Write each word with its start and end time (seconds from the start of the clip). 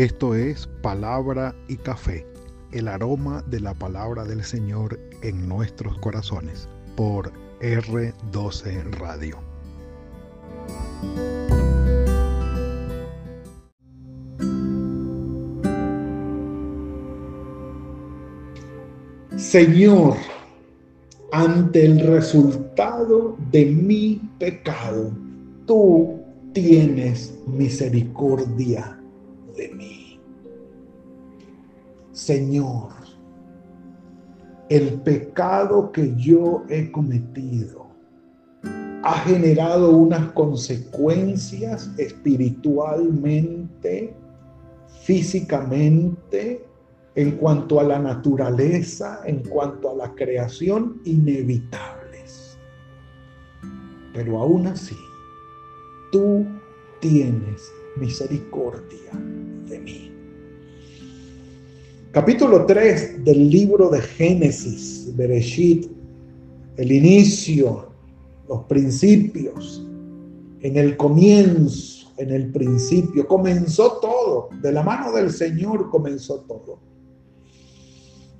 Esto 0.00 0.34
es 0.34 0.66
Palabra 0.80 1.54
y 1.68 1.76
Café, 1.76 2.26
el 2.72 2.88
aroma 2.88 3.44
de 3.48 3.60
la 3.60 3.74
palabra 3.74 4.24
del 4.24 4.42
Señor 4.42 4.98
en 5.20 5.46
nuestros 5.46 5.98
corazones, 5.98 6.66
por 6.96 7.30
R12 7.60 8.92
Radio. 8.92 9.36
Señor, 19.36 20.16
ante 21.30 21.84
el 21.84 22.06
resultado 22.06 23.36
de 23.52 23.66
mi 23.66 24.18
pecado, 24.38 25.12
tú 25.66 26.18
tienes 26.54 27.34
misericordia 27.46 28.96
de 29.56 29.68
mí. 29.74 29.89
Señor, 32.20 32.92
el 34.68 35.00
pecado 35.00 35.90
que 35.90 36.14
yo 36.16 36.64
he 36.68 36.92
cometido 36.92 37.86
ha 39.02 39.20
generado 39.20 39.96
unas 39.96 40.30
consecuencias 40.32 41.90
espiritualmente, 41.96 44.14
físicamente, 45.02 46.62
en 47.14 47.38
cuanto 47.38 47.80
a 47.80 47.84
la 47.84 47.98
naturaleza, 47.98 49.22
en 49.24 49.42
cuanto 49.44 49.90
a 49.90 49.94
la 49.94 50.14
creación, 50.14 51.00
inevitables. 51.06 52.58
Pero 54.12 54.40
aún 54.40 54.66
así, 54.66 54.98
tú 56.12 56.44
tienes 57.00 57.72
misericordia 57.96 59.10
de 59.66 59.78
mí. 59.78 60.09
Capítulo 62.12 62.66
3 62.66 63.24
del 63.24 63.48
libro 63.50 63.88
de 63.88 64.00
Génesis, 64.00 65.14
Bereshit, 65.14 65.88
el 66.76 66.90
inicio, 66.90 67.86
los 68.48 68.64
principios, 68.64 69.86
en 70.60 70.76
el 70.76 70.96
comienzo, 70.96 72.10
en 72.16 72.32
el 72.32 72.50
principio, 72.50 73.28
comenzó 73.28 74.00
todo, 74.00 74.48
de 74.60 74.72
la 74.72 74.82
mano 74.82 75.12
del 75.12 75.30
Señor 75.30 75.88
comenzó 75.88 76.40
todo. 76.40 76.80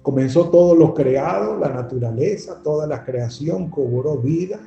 Comenzó 0.03 0.51
todo 0.51 0.75
lo 0.75 0.93
creado, 0.93 1.57
la 1.57 1.69
naturaleza, 1.69 2.61
toda 2.65 2.89
la 2.89 3.05
creación 3.05 3.71
cobró 3.71 4.19
vida 4.19 4.59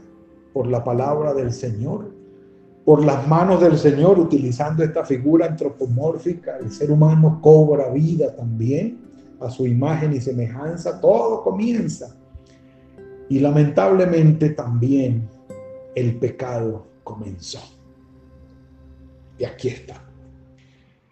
por 0.54 0.68
la 0.68 0.82
palabra 0.82 1.34
del 1.34 1.52
Señor 1.52 2.10
por 2.86 3.06
las 3.06 3.28
manos 3.28 3.62
del 3.62 3.78
Señor, 3.78 4.20
utilizando 4.20 4.84
esta 4.84 5.06
figura 5.06 5.46
antropomórfica, 5.46 6.58
el 6.58 6.72
ser 6.72 6.92
humano 6.92 7.40
cobra 7.42 7.90
vida 7.90 8.36
también 8.36 9.00
a 9.40 9.50
su 9.50 9.66
imagen 9.66 10.14
y 10.14 10.20
semejanza, 10.20 11.00
todo 11.00 11.44
comienza. 11.44 12.16
Y 13.30 13.40
lamentablemente 13.40 14.50
también 14.50 15.30
el 15.96 16.18
pecado 16.18 16.88
comenzó. 17.04 17.60
Y 19.38 19.46
aquí 19.46 19.70
está. 19.70 20.02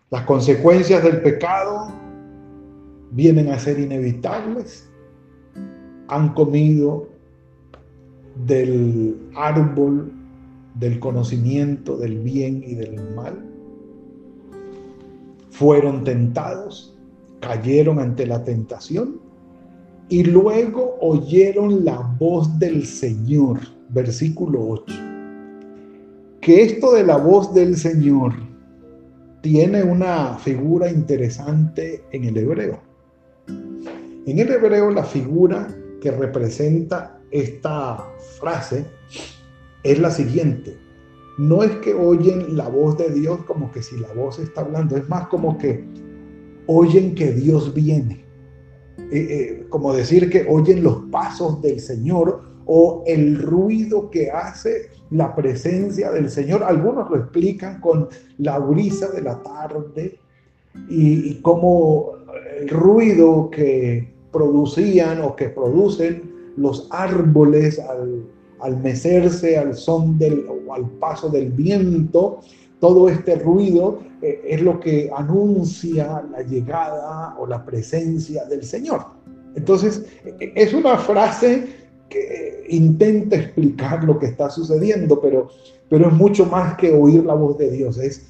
Las 0.09 0.23
consecuencias 0.23 1.03
del 1.03 1.21
pecado 1.21 1.87
vienen 3.11 3.49
a 3.49 3.57
ser 3.57 3.79
inevitables. 3.79 4.89
Han 6.09 6.33
comido 6.33 7.07
del 8.45 9.29
árbol 9.35 10.20
del 10.75 10.99
conocimiento 10.99 11.97
del 11.97 12.19
bien 12.19 12.63
y 12.65 12.75
del 12.75 13.13
mal. 13.15 13.45
Fueron 15.49 16.03
tentados, 16.03 16.97
cayeron 17.39 17.99
ante 17.99 18.25
la 18.25 18.43
tentación 18.43 19.19
y 20.09 20.23
luego 20.23 20.97
oyeron 21.01 21.85
la 21.85 22.15
voz 22.19 22.59
del 22.59 22.85
Señor, 22.85 23.59
versículo 23.89 24.67
8. 24.67 24.95
Que 26.41 26.63
esto 26.63 26.93
de 26.93 27.03
la 27.03 27.17
voz 27.17 27.53
del 27.53 27.77
Señor 27.77 28.33
tiene 29.41 29.83
una 29.83 30.37
figura 30.37 30.89
interesante 30.89 32.03
en 32.11 32.25
el 32.25 32.37
hebreo. 32.37 32.79
En 33.47 34.39
el 34.39 34.51
hebreo 34.51 34.91
la 34.91 35.03
figura 35.03 35.67
que 36.01 36.11
representa 36.11 37.19
esta 37.31 38.05
frase 38.39 38.85
es 39.83 39.99
la 39.99 40.11
siguiente. 40.11 40.77
No 41.37 41.63
es 41.63 41.71
que 41.77 41.93
oyen 41.93 42.55
la 42.55 42.67
voz 42.67 42.97
de 42.97 43.09
Dios 43.09 43.39
como 43.45 43.71
que 43.71 43.81
si 43.81 43.97
la 43.97 44.13
voz 44.13 44.39
está 44.39 44.61
hablando, 44.61 44.97
es 44.97 45.07
más 45.09 45.27
como 45.27 45.57
que 45.57 45.83
oyen 46.67 47.15
que 47.15 47.31
Dios 47.31 47.73
viene. 47.73 48.25
Eh, 49.11 49.27
eh, 49.29 49.65
como 49.69 49.93
decir 49.93 50.29
que 50.29 50.45
oyen 50.47 50.83
los 50.83 51.03
pasos 51.11 51.61
del 51.61 51.79
Señor 51.79 52.43
o 52.65 53.03
el 53.07 53.41
ruido 53.41 54.09
que 54.09 54.29
hace 54.29 54.89
la 55.09 55.35
presencia 55.35 56.11
del 56.11 56.29
Señor. 56.29 56.63
Algunos 56.63 57.09
lo 57.09 57.17
explican 57.17 57.81
con 57.81 58.07
la 58.37 58.59
brisa 58.59 59.09
de 59.09 59.21
la 59.21 59.41
tarde 59.41 60.19
y, 60.89 61.31
y 61.31 61.41
como 61.41 62.13
el 62.59 62.69
ruido 62.69 63.49
que 63.49 64.13
producían 64.31 65.21
o 65.21 65.35
que 65.35 65.49
producen 65.49 66.31
los 66.55 66.87
árboles 66.91 67.79
al 67.79 68.23
al 68.61 68.77
mecerse 68.77 69.57
al 69.57 69.75
son 69.75 70.17
del 70.17 70.45
o 70.47 70.73
al 70.73 70.89
paso 70.99 71.29
del 71.29 71.51
viento, 71.51 72.39
todo 72.79 73.09
este 73.09 73.35
ruido 73.35 73.99
eh, 74.21 74.41
es 74.47 74.61
lo 74.61 74.79
que 74.79 75.09
anuncia 75.15 76.23
la 76.31 76.41
llegada 76.41 77.35
o 77.39 77.47
la 77.47 77.63
presencia 77.65 78.45
del 78.45 78.63
Señor. 78.63 79.05
Entonces, 79.55 80.05
e, 80.25 80.53
es 80.55 80.73
una 80.73 80.97
frase 80.97 81.67
que 82.09 82.65
intenta 82.69 83.37
explicar 83.37 84.03
lo 84.03 84.19
que 84.19 84.27
está 84.27 84.49
sucediendo, 84.49 85.19
pero, 85.21 85.49
pero 85.89 86.07
es 86.07 86.13
mucho 86.13 86.45
más 86.45 86.75
que 86.75 86.91
oír 86.91 87.23
la 87.23 87.33
voz 87.33 87.57
de 87.57 87.71
Dios, 87.71 87.97
es, 87.97 88.27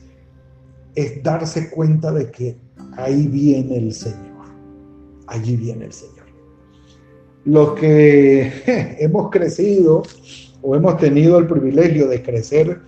es 0.96 1.22
darse 1.24 1.70
cuenta 1.70 2.12
de 2.12 2.30
que 2.30 2.58
ahí 2.98 3.28
viene 3.28 3.78
el 3.78 3.94
Señor, 3.94 4.46
allí 5.28 5.56
viene 5.56 5.86
el 5.86 5.94
Señor 5.94 6.21
los 7.46 7.74
que 7.74 8.52
hemos 9.00 9.30
crecido 9.30 10.04
o 10.62 10.76
hemos 10.76 10.98
tenido 10.98 11.38
el 11.40 11.48
privilegio 11.48 12.08
de 12.08 12.22
crecer 12.22 12.82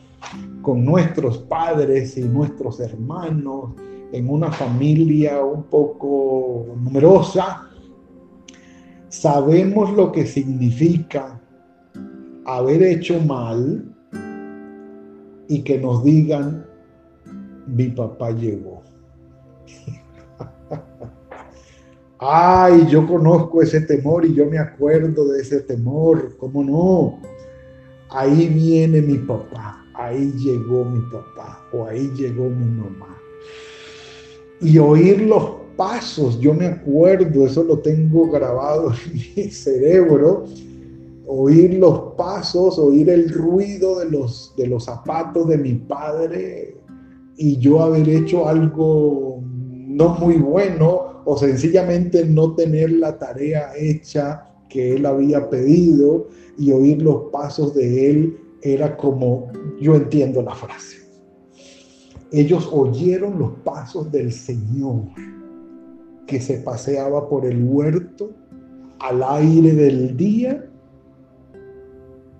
con 0.62 0.86
nuestros 0.86 1.40
padres 1.40 2.18
y 2.18 2.22
nuestros 2.22 2.80
hermanos 2.80 3.72
en 4.12 4.30
una 4.30 4.52
familia 4.52 5.44
un 5.44 5.64
poco 5.64 6.68
numerosa, 6.78 7.68
sabemos 9.10 9.92
lo 9.94 10.12
que 10.12 10.26
significa 10.26 11.42
haber 12.46 12.84
hecho 12.84 13.20
mal 13.20 13.84
y 15.48 15.64
que 15.64 15.80
nos 15.80 16.04
digan, 16.04 16.66
mi 17.68 17.88
papá 17.88 18.32
llegó. 18.32 18.84
Ay, 22.26 22.88
yo 22.90 23.06
conozco 23.06 23.62
ese 23.62 23.82
temor 23.82 24.26
y 24.26 24.34
yo 24.34 24.46
me 24.46 24.58
acuerdo 24.58 25.26
de 25.26 25.42
ese 25.42 25.60
temor, 25.60 26.38
¿cómo 26.38 26.64
no? 26.64 27.20
Ahí 28.10 28.48
viene 28.48 29.02
mi 29.02 29.18
papá, 29.18 29.86
ahí 29.94 30.32
llegó 30.38 30.86
mi 30.86 31.02
papá 31.12 31.60
o 31.74 31.86
ahí 31.86 32.10
llegó 32.16 32.46
mi 32.46 32.66
mamá. 32.66 33.18
Y 34.62 34.78
oír 34.78 35.24
los 35.24 35.52
pasos, 35.76 36.40
yo 36.40 36.54
me 36.54 36.68
acuerdo, 36.68 37.46
eso 37.46 37.62
lo 37.62 37.80
tengo 37.80 38.30
grabado 38.32 38.94
en 39.06 39.14
mi 39.36 39.52
cerebro, 39.52 40.46
oír 41.28 41.74
los 41.74 42.14
pasos, 42.16 42.80
oír 42.80 43.10
el 43.10 43.34
ruido 43.34 44.00
de 44.00 44.10
los, 44.10 44.54
de 44.56 44.68
los 44.68 44.86
zapatos 44.86 45.50
de 45.50 45.58
mi 45.58 45.74
padre 45.74 46.78
y 47.36 47.58
yo 47.58 47.82
haber 47.82 48.08
hecho 48.08 48.48
algo 48.48 49.42
no 49.42 50.16
muy 50.20 50.38
bueno 50.38 51.13
o 51.26 51.38
sencillamente 51.38 52.26
no 52.26 52.56
tener 52.56 52.92
la 52.92 53.18
tarea 53.18 53.72
hecha 53.78 54.50
que 54.70 54.96
él 54.96 55.06
había 55.06 55.50
pedido 55.50 56.28
y 56.58 56.72
oír 56.72 57.02
los 57.02 57.30
pasos 57.32 57.74
de 57.76 58.10
él 58.10 58.38
era 58.62 58.96
como 58.98 59.52
yo 59.80 59.96
entiendo 59.96 60.42
la 60.42 60.56
frase. 60.56 60.98
Ellos 62.32 62.68
oyeron 62.72 63.38
los 63.38 63.52
pasos 63.64 64.12
del 64.12 64.32
Señor 64.32 65.04
que 66.26 66.42
se 66.42 66.58
paseaba 66.58 67.30
por 67.30 67.46
el 67.46 67.64
huerto 67.64 68.32
al 69.00 69.22
aire 69.24 69.74
del 69.74 70.18
día 70.18 70.66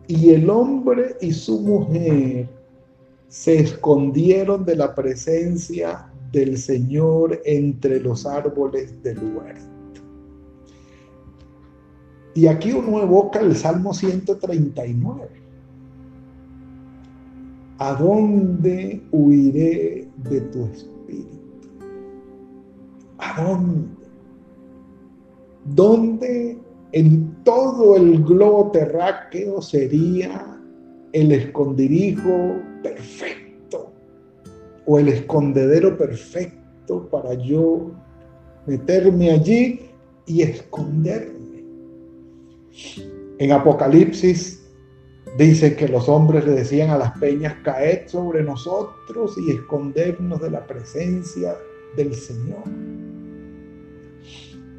y 0.08 0.32
el 0.32 0.50
hombre 0.50 1.16
y 1.22 1.32
su 1.32 1.60
mujer 1.60 2.50
se 3.28 3.60
escondieron 3.60 4.66
de 4.66 4.76
la 4.76 4.96
presencia 4.96 6.13
del 6.34 6.58
Señor 6.58 7.40
entre 7.46 8.02
los 8.02 8.26
árboles 8.26 9.02
del 9.04 9.20
huerto. 9.20 10.02
Y 12.34 12.48
aquí 12.48 12.72
uno 12.72 13.02
evoca 13.02 13.40
el 13.40 13.56
Salmo 13.56 13.94
139. 13.94 15.30
¿A 17.78 17.94
dónde 17.94 19.02
huiré 19.12 20.08
de 20.30 20.42
tu 20.42 20.66
espíritu? 20.66 21.38
¿A 23.20 23.44
dónde? 23.44 23.88
¿Dónde 25.66 26.58
en 26.92 27.44
todo 27.44 27.96
el 27.96 28.24
globo 28.24 28.72
terráqueo 28.72 29.62
sería 29.62 30.60
el 31.12 31.32
esconderijo 31.32 32.56
perfecto 32.82 33.33
o 34.86 35.00
el 35.00 35.08
escondedero 35.08 35.98
perfecto 35.98 37.08
para 37.10 37.34
yo 37.34 37.92
meterme 38.66 39.32
allí 39.32 39.82
y 40.26 40.42
esconderme. 40.42 41.64
En 43.40 43.52
Apocalipsis 43.52 44.64
dice 45.38 45.76
que 45.76 45.88
los 45.88 46.08
hombres 46.08 46.46
le 46.46 46.52
decían 46.52 46.90
a 46.90 46.98
las 46.98 47.18
peñas, 47.18 47.56
caed 47.64 48.08
sobre 48.08 48.44
nosotros 48.44 49.36
y 49.38 49.52
escondernos 49.52 50.42
de 50.42 50.52
la 50.52 50.66
presencia 50.66 51.56
del 51.96 52.14
Señor. 52.14 52.64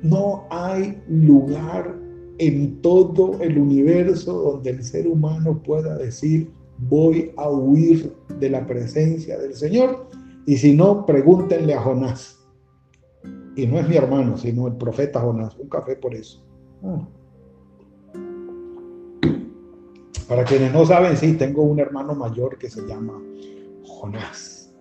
No 0.02 0.46
hay 0.50 1.00
lugar 1.08 1.94
en 2.38 2.80
todo 2.82 3.40
el 3.40 3.58
universo 3.58 4.32
donde 4.32 4.70
el 4.70 4.84
ser 4.84 5.06
humano 5.06 5.62
pueda 5.62 5.96
decir, 5.96 6.50
voy 6.78 7.32
a 7.36 7.48
huir 7.48 8.14
de 8.38 8.50
la 8.50 8.66
presencia 8.66 9.38
del 9.38 9.54
Señor. 9.54 10.08
Y 10.46 10.56
si 10.56 10.74
no, 10.74 11.06
pregúntenle 11.06 11.74
a 11.74 11.82
Jonás. 11.82 12.38
Y 13.56 13.66
no 13.66 13.78
es 13.78 13.88
mi 13.88 13.96
hermano, 13.96 14.36
sino 14.36 14.66
el 14.66 14.74
profeta 14.74 15.20
Jonás. 15.20 15.56
Un 15.56 15.68
café 15.68 15.96
por 15.96 16.14
eso. 16.14 16.44
Ah. 16.82 17.08
Para 20.28 20.44
quienes 20.44 20.72
no 20.72 20.86
saben, 20.86 21.16
sí, 21.16 21.34
tengo 21.34 21.62
un 21.62 21.78
hermano 21.78 22.14
mayor 22.14 22.58
que 22.58 22.70
se 22.70 22.86
llama 22.86 23.20
Jonás. 23.84 24.72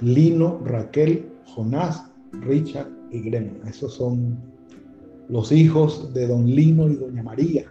Lino, 0.00 0.60
Raquel, 0.64 1.30
Jonás, 1.54 2.10
Richard 2.32 2.90
y 3.10 3.20
Grema. 3.20 3.68
Esos 3.68 3.94
son 3.94 4.38
los 5.28 5.52
hijos 5.52 6.12
de 6.14 6.26
don 6.26 6.46
Lino 6.46 6.88
y 6.88 6.96
doña 6.96 7.22
María. 7.22 7.66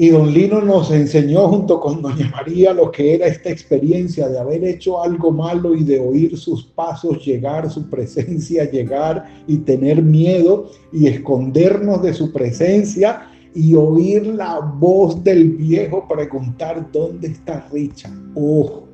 Y 0.00 0.08
don 0.08 0.32
Lino 0.32 0.62
nos 0.62 0.90
enseñó 0.90 1.46
junto 1.48 1.78
con 1.78 2.00
doña 2.00 2.30
María 2.30 2.72
lo 2.72 2.90
que 2.90 3.16
era 3.16 3.26
esta 3.26 3.50
experiencia 3.50 4.30
de 4.30 4.38
haber 4.38 4.64
hecho 4.64 5.02
algo 5.02 5.30
malo 5.30 5.74
y 5.74 5.84
de 5.84 6.00
oír 6.00 6.38
sus 6.38 6.64
pasos 6.64 7.22
llegar, 7.22 7.70
su 7.70 7.86
presencia 7.90 8.64
llegar 8.70 9.26
y 9.46 9.58
tener 9.58 10.00
miedo 10.00 10.70
y 10.90 11.06
escondernos 11.06 12.00
de 12.00 12.14
su 12.14 12.32
presencia 12.32 13.28
y 13.54 13.74
oír 13.74 14.26
la 14.28 14.60
voz 14.60 15.22
del 15.22 15.50
viejo 15.50 16.08
preguntar 16.08 16.90
dónde 16.90 17.28
está 17.28 17.68
Richa. 17.70 18.10
Oh, 18.34 18.84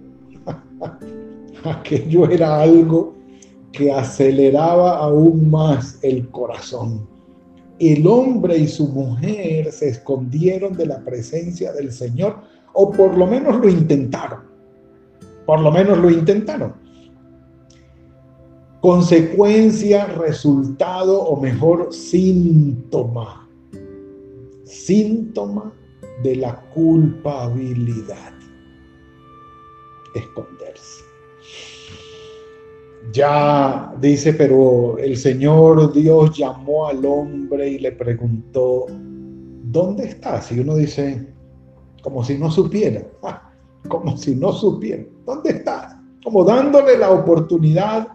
aquello 1.63 2.29
era 2.29 2.63
algo 2.63 3.15
que 3.71 3.93
aceleraba 3.93 4.99
aún 4.99 5.53
más 5.53 6.01
el 6.03 6.29
corazón. 6.31 7.16
El 7.79 8.07
hombre 8.07 8.57
y 8.57 8.69
su 8.69 8.89
mujer 8.89 9.71
se 9.71 9.89
escondieron 9.91 10.75
de 10.75 10.87
la 10.87 11.05
presencia 11.05 11.73
del 11.73 11.93
Señor, 11.93 12.41
o 12.73 12.91
por 12.91 13.17
lo 13.17 13.27
menos 13.27 13.57
lo 13.57 13.69
intentaron. 13.69 14.41
Por 15.45 15.61
lo 15.61 15.71
menos 15.71 15.99
lo 15.99 16.11
intentaron. 16.11 16.75
Consecuencia, 18.81 20.07
resultado, 20.07 21.21
o 21.23 21.41
mejor, 21.41 21.93
síntoma. 21.93 23.49
Síntoma 24.65 25.73
de 26.23 26.37
la 26.37 26.61
culpabilidad. 26.71 28.33
Esconderse 30.15 30.96
ya 33.13 33.95
dice, 34.01 34.33
pero 34.33 34.99
el 34.99 35.17
Señor 35.17 35.93
Dios 35.93 36.37
llamó 36.37 36.89
al 36.89 37.05
hombre 37.05 37.69
y 37.71 37.79
le 37.79 37.93
preguntó, 37.93 38.87
¿dónde 38.89 40.07
estás? 40.07 40.51
Y 40.53 40.61
uno 40.61 40.77
dice, 40.77 41.27
como 42.03 42.25
si 42.25 42.39
no 42.39 42.51
supiera, 42.51 43.07
como 43.89 44.17
si 44.17 44.35
no 44.35 44.53
supiera, 44.53 45.05
¿dónde 45.25 45.51
estás? 45.51 45.97
Como 46.25 46.45
dándole 46.45 46.99
la 46.99 47.11
oportunidad 47.11 48.09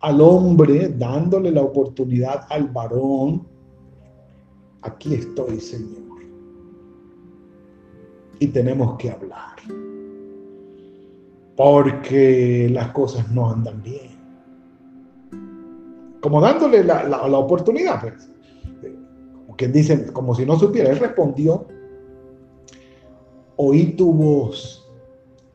al 0.00 0.20
hombre, 0.20 0.88
dándole 0.88 1.50
la 1.52 1.62
oportunidad 1.62 2.44
al 2.50 2.68
varón, 2.68 3.46
aquí 4.82 5.14
estoy, 5.14 5.60
Señor. 5.60 6.02
Y 8.40 8.48
tenemos 8.48 8.96
que 8.98 9.10
hablar, 9.10 9.56
porque 11.56 12.68
las 12.72 12.88
cosas 12.88 13.30
no 13.30 13.48
andan 13.48 13.80
bien 13.80 14.11
como 16.22 16.40
dándole 16.40 16.84
la, 16.84 17.38
oportunidad, 17.38 18.00
pues. 18.00 18.30
Quien 19.56 19.72
dice, 19.72 20.06
como 20.12 20.34
si 20.34 20.46
no 20.46 20.58
supiera. 20.58 20.90
Él 20.90 20.98
respondió, 20.98 21.66
oí 23.56 23.92
tu 23.92 24.12
voz 24.12 24.90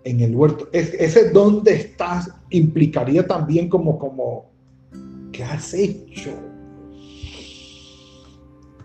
en 0.04 0.20
el 0.22 0.36
huerto. 0.36 0.68
ese 0.72 1.32
dónde 1.32 1.74
estás 1.74 2.30
implicaría 2.52 3.26
también 3.26 3.70
como, 3.70 3.98
como, 3.98 4.52
¿qué 5.32 5.44
has 5.44 5.74
hecho? 5.74 6.32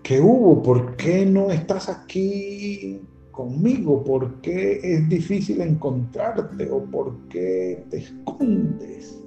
¿Qué 0.03 0.21
hubo? 0.21 0.63
¿Por 0.63 0.97
qué 0.97 1.27
no 1.27 1.51
estás 1.51 1.89
aquí 1.89 3.01
conmigo? 3.31 4.03
¿Por 4.03 4.41
qué 4.41 4.81
es 4.83 5.09
difícil 5.09 5.61
encontrarte? 5.61 6.69
¿O 6.71 6.83
por 6.85 7.17
qué 7.29 7.85
te 7.91 7.99
escondes? 7.99 9.21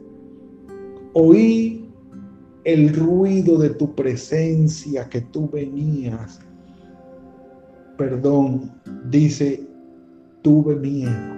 Oí 1.14 1.85
el 2.66 2.96
ruido 2.96 3.60
de 3.60 3.70
tu 3.70 3.94
presencia 3.94 5.08
que 5.08 5.22
tú 5.22 5.48
venías. 5.50 6.40
Perdón, 7.96 8.72
dice, 9.06 9.64
tuve 10.42 10.76
miedo. 10.76 11.36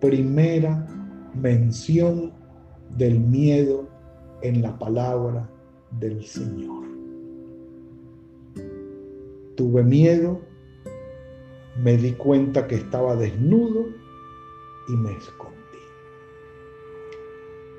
Primera 0.00 0.86
mención 1.34 2.32
del 2.96 3.20
miedo 3.20 3.86
en 4.40 4.62
la 4.62 4.76
palabra 4.78 5.48
del 6.00 6.24
Señor. 6.24 6.86
Tuve 9.54 9.82
miedo, 9.82 10.40
me 11.82 11.96
di 11.98 12.12
cuenta 12.12 12.66
que 12.66 12.76
estaba 12.76 13.16
desnudo 13.16 13.86
y 14.88 14.92
me 14.92 15.12
escondí. 15.12 15.55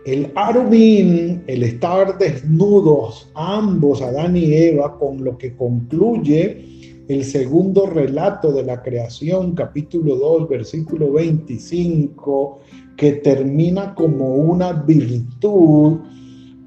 El 0.08 0.32
Arubín, 0.36 1.44
el 1.48 1.64
estar 1.64 2.18
desnudos, 2.18 3.30
ambos, 3.36 4.02
Adán 4.02 4.38
y 4.38 4.54
Eva, 4.54 4.98
con 4.98 5.22
lo 5.22 5.38
que 5.38 5.54
concluye 5.54 7.04
el 7.10 7.26
segundo 7.26 7.88
relato 7.88 8.54
de 8.54 8.64
la 8.64 8.82
creación, 8.82 9.54
capítulo 9.54 10.16
2, 10.16 10.48
versículo 10.48 11.12
25, 11.12 12.60
que 12.96 13.12
termina 13.16 13.94
como 13.96 14.36
una 14.36 14.72
virtud, 14.72 15.98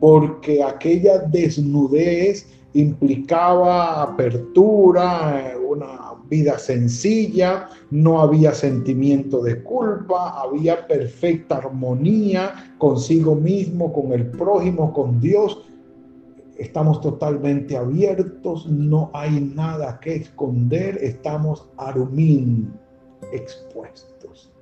porque 0.00 0.62
aquella 0.62 1.20
desnudez 1.20 2.46
implicaba 2.74 4.02
apertura, 4.02 5.54
una 5.66 6.14
vida 6.28 6.58
sencilla, 6.58 7.68
no 7.90 8.20
había 8.20 8.52
sentimiento 8.52 9.42
de 9.42 9.62
culpa, 9.62 10.40
había 10.40 10.86
perfecta 10.86 11.56
armonía 11.56 12.74
consigo 12.78 13.34
mismo, 13.34 13.92
con 13.92 14.12
el 14.12 14.26
prójimo, 14.26 14.92
con 14.92 15.20
Dios. 15.20 15.66
Estamos 16.56 17.00
totalmente 17.00 17.76
abiertos, 17.76 18.66
no 18.66 19.10
hay 19.14 19.40
nada 19.40 19.98
que 20.00 20.16
esconder, 20.16 20.98
estamos 21.00 21.68
arumín 21.78 22.72
expuestos. 23.32 24.52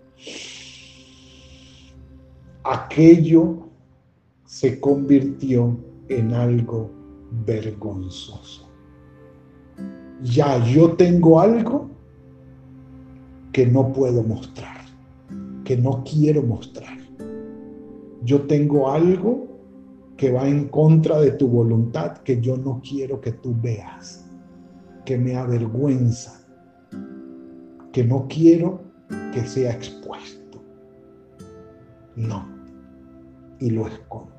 Aquello 2.64 3.68
se 4.44 4.78
convirtió 4.80 5.76
en 6.08 6.32
algo 6.32 6.97
vergonzoso 7.30 8.68
ya 10.22 10.64
yo 10.64 10.94
tengo 10.96 11.40
algo 11.40 11.90
que 13.52 13.66
no 13.66 13.92
puedo 13.92 14.22
mostrar, 14.22 14.84
que 15.64 15.76
no 15.76 16.02
quiero 16.04 16.42
mostrar. 16.42 16.98
Yo 18.22 18.42
tengo 18.42 18.90
algo 18.90 19.46
que 20.16 20.32
va 20.32 20.48
en 20.48 20.68
contra 20.68 21.20
de 21.20 21.32
tu 21.32 21.48
voluntad 21.48 22.18
que 22.18 22.40
yo 22.40 22.56
no 22.56 22.80
quiero 22.82 23.20
que 23.20 23.32
tú 23.32 23.54
veas, 23.60 24.28
que 25.04 25.16
me 25.16 25.36
avergüenza, 25.36 26.44
que 27.92 28.04
no 28.04 28.26
quiero 28.28 28.82
que 29.32 29.46
sea 29.46 29.72
expuesto. 29.72 30.60
No, 32.16 32.44
y 33.60 33.70
lo 33.70 33.86
escondo. 33.86 34.37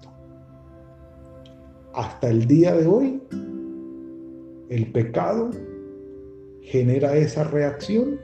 Hasta 1.99 2.29
el 2.29 2.47
día 2.47 2.73
de 2.73 2.87
hoy, 2.87 3.21
el 4.69 4.89
pecado 4.93 5.51
genera 6.61 7.17
esa 7.17 7.43
reacción, 7.43 8.17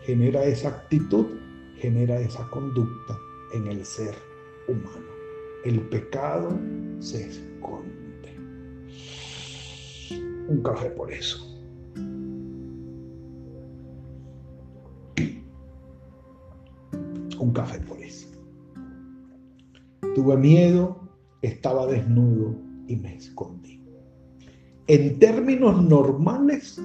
genera 0.00 0.44
esa 0.44 0.68
actitud, 0.70 1.26
genera 1.76 2.18
esa 2.20 2.48
conducta 2.48 3.18
en 3.52 3.66
el 3.66 3.84
ser 3.84 4.14
humano. 4.66 5.12
el 5.66 5.78
pecado 5.90 6.58
se 7.00 7.28
esconde. 7.28 8.34
Un 10.48 10.62
café 10.62 10.88
por 10.88 11.12
eso. 11.12 11.44
Un 17.38 17.52
café 17.52 17.78
por 17.80 18.00
eso. 18.00 18.26
Tuve 20.14 20.34
miedo, 20.38 20.98
estaba 21.42 21.86
desnudo 21.86 22.67
y 22.88 22.96
me 22.96 23.14
escondí. 23.14 23.80
En 24.88 25.18
términos 25.18 25.82
normales, 25.84 26.80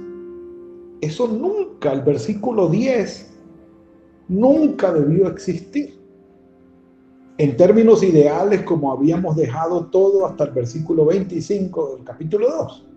eso 1.02 1.28
nunca, 1.28 1.94
el 1.94 2.02
versículo 2.02 2.68
10, 2.68 3.34
nunca 4.28 4.94
debió 4.94 5.28
existir. 5.28 5.98
En 7.38 7.58
términos 7.58 8.04
ideales, 8.04 8.62
como 8.62 8.92
habíamos 8.92 9.36
dejado 9.36 9.88
todo 9.88 10.28
hasta 10.28 10.44
el 10.44 10.52
versículo 10.52 11.06
25 11.06 11.96
del 11.96 12.06
capítulo 12.06 12.50
2. 12.50 12.88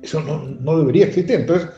Eso 0.00 0.20
no, 0.22 0.44
no 0.60 0.78
debería 0.78 1.06
existir. 1.06 1.40
Entonces, 1.40 1.68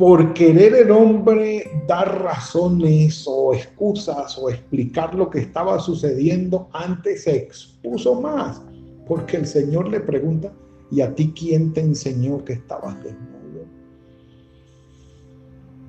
por 0.00 0.32
querer 0.32 0.74
el 0.76 0.90
hombre 0.92 1.70
dar 1.86 2.22
razones 2.22 3.26
o 3.28 3.52
excusas 3.52 4.38
o 4.38 4.48
explicar 4.48 5.14
lo 5.14 5.28
que 5.28 5.40
estaba 5.40 5.78
sucediendo, 5.78 6.70
antes 6.72 7.24
se 7.24 7.36
expuso 7.36 8.18
más. 8.18 8.62
Porque 9.06 9.36
el 9.36 9.46
Señor 9.46 9.88
le 9.90 10.00
pregunta, 10.00 10.54
¿y 10.90 11.02
a 11.02 11.14
ti 11.14 11.34
quién 11.38 11.74
te 11.74 11.82
enseñó 11.82 12.42
que 12.46 12.54
estabas 12.54 12.96
desnudo? 13.04 13.66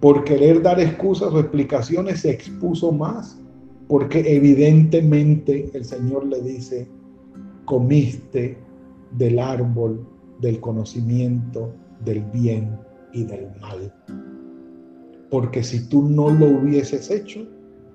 Por 0.02 0.26
querer 0.26 0.62
dar 0.62 0.82
excusas 0.82 1.32
o 1.32 1.40
explicaciones 1.40 2.20
se 2.20 2.32
expuso 2.32 2.92
más, 2.92 3.40
porque 3.88 4.36
evidentemente 4.36 5.72
el 5.74 5.86
Señor 5.86 6.26
le 6.26 6.42
dice, 6.42 6.86
comiste 7.64 8.58
del 9.12 9.40
árbol 9.40 10.06
del 10.42 10.60
conocimiento 10.60 11.74
del 12.04 12.20
bien 12.34 12.91
y 13.14 13.24
del 13.24 13.48
mal. 13.60 13.94
Porque 15.30 15.64
si 15.64 15.88
tú 15.88 16.08
no 16.10 16.30
lo 16.30 16.48
hubieses 16.48 17.10
hecho, 17.10 17.48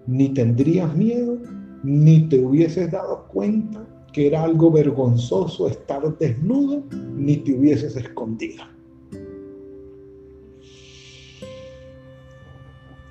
ni 0.07 0.31
tendrías 0.31 0.95
miedo, 0.95 1.39
ni 1.83 2.29
te 2.29 2.39
hubieses 2.39 2.91
dado 2.91 3.27
cuenta 3.29 3.87
que 4.13 4.29
era 4.29 4.43
algo 4.45 4.71
vergonzoso 4.71 5.69
estar 5.69 6.17
desnudo, 6.19 6.83
ni 7.15 7.37
te 7.37 7.53
hubieses 7.53 7.97
escondido. 7.97 8.65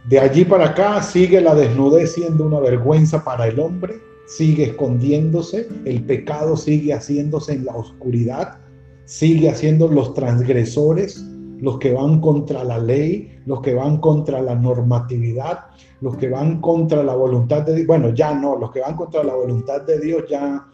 De 0.10 0.20
allí 0.20 0.46
para 0.46 0.70
acá 0.70 1.02
sigue 1.02 1.42
la 1.42 1.56
desnudez 1.56 2.14
siendo 2.14 2.46
una 2.46 2.60
vergüenza 2.60 3.24
para 3.24 3.48
el 3.48 3.60
hombre, 3.60 3.96
sigue 4.28 4.66
escondiéndose, 4.66 5.68
el 5.86 6.04
pecado 6.04 6.58
sigue 6.58 6.94
haciéndose 6.94 7.54
en 7.54 7.66
la 7.66 7.76
oscuridad, 7.76 8.60
sigue 9.06 9.50
haciendo 9.50 9.88
los 9.88 10.14
transgresores, 10.14 11.26
los 11.60 11.80
que 11.80 11.94
van 11.94 12.20
contra 12.20 12.64
la 12.64 12.80
ley, 12.80 13.40
los 13.46 13.62
que 13.62 13.74
van 13.74 13.98
contra 13.98 14.42
la 14.42 14.56
normatividad, 14.56 15.60
los 16.02 16.18
que 16.18 16.30
van 16.30 16.62
contra 16.62 17.04
la 17.04 17.16
voluntad 17.16 17.64
de 17.64 17.76
Dios. 17.76 17.88
Bueno, 17.88 18.10
ya 18.10 18.34
no, 18.34 18.56
los 18.58 18.72
que 18.72 18.82
van 18.82 18.96
contra 18.96 19.24
la 19.24 19.34
voluntad 19.34 19.82
de 19.82 20.00
Dios 20.00 20.24
ya 20.30 20.66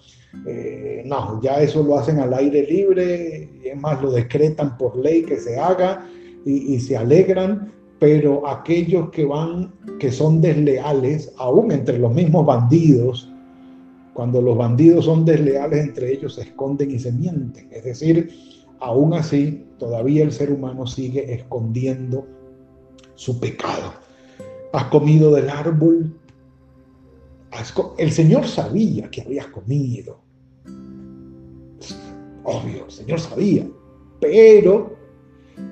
eh, 0.45 1.03
no, 1.05 1.41
ya 1.41 1.61
eso 1.61 1.83
lo 1.83 1.97
hacen 1.97 2.19
al 2.19 2.33
aire 2.33 2.65
libre, 2.65 3.49
y 3.63 3.67
es 3.67 3.77
más, 3.77 4.01
lo 4.01 4.11
decretan 4.11 4.77
por 4.77 4.95
ley 4.95 5.23
que 5.23 5.37
se 5.37 5.59
haga 5.59 6.07
y, 6.45 6.73
y 6.75 6.79
se 6.79 6.95
alegran, 6.95 7.71
pero 7.99 8.47
aquellos 8.47 9.09
que 9.11 9.25
van, 9.25 9.73
que 9.99 10.11
son 10.11 10.41
desleales, 10.41 11.33
aún 11.37 11.71
entre 11.71 11.99
los 11.99 12.13
mismos 12.13 12.45
bandidos, 12.45 13.29
cuando 14.13 14.41
los 14.41 14.57
bandidos 14.57 15.05
son 15.05 15.25
desleales 15.25 15.85
entre 15.85 16.13
ellos, 16.13 16.35
se 16.35 16.41
esconden 16.41 16.91
y 16.91 16.99
se 16.99 17.11
mienten. 17.11 17.67
Es 17.71 17.83
decir, 17.83 18.29
aún 18.81 19.13
así, 19.13 19.65
todavía 19.79 20.23
el 20.23 20.31
ser 20.31 20.51
humano 20.51 20.85
sigue 20.85 21.33
escondiendo 21.33 22.27
su 23.15 23.39
pecado. 23.39 23.93
Has 24.73 24.85
comido 24.85 25.33
del 25.33 25.49
árbol 25.49 26.13
el 27.97 28.11
Señor 28.11 28.47
sabía 28.47 29.09
que 29.09 29.21
habías 29.21 29.47
comido. 29.47 30.19
Obvio, 32.43 32.85
el 32.85 32.91
Señor 32.91 33.19
sabía. 33.19 33.67
Pero 34.19 34.95